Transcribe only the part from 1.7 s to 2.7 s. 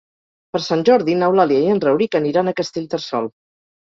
en Rauric aniran a